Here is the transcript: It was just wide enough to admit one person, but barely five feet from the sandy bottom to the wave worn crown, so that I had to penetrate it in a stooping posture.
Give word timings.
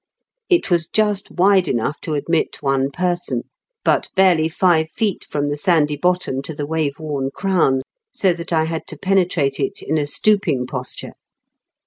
It 0.49 0.71
was 0.71 0.87
just 0.87 1.29
wide 1.29 1.67
enough 1.67 2.01
to 2.01 2.15
admit 2.15 2.57
one 2.63 2.89
person, 2.89 3.43
but 3.85 4.09
barely 4.15 4.49
five 4.49 4.89
feet 4.89 5.27
from 5.29 5.45
the 5.47 5.55
sandy 5.55 5.95
bottom 5.95 6.41
to 6.41 6.55
the 6.55 6.65
wave 6.65 6.97
worn 6.97 7.29
crown, 7.29 7.83
so 8.11 8.33
that 8.33 8.51
I 8.51 8.63
had 8.63 8.87
to 8.87 8.97
penetrate 8.97 9.59
it 9.59 9.79
in 9.83 9.99
a 9.99 10.07
stooping 10.07 10.65
posture. 10.65 11.13